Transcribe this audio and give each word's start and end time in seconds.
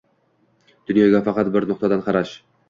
Dunyoga 0.91 1.19
faqat 1.27 1.53
bir 1.57 1.69
nuqtadan 1.73 2.03
qarash 2.09 2.35